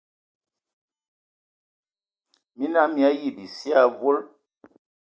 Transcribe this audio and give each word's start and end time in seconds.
Mina 2.57 2.81
hm 2.85 2.91
mii 2.93 3.05
ayi 3.09 3.27
bisie 3.35 3.73
avol. 3.83 4.17